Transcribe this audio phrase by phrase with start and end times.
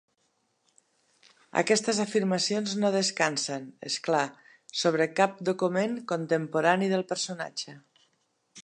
[1.61, 4.25] Aquestes afirmacions no descansen, és clar,
[4.85, 7.81] sobre cap document contemporani del personatge.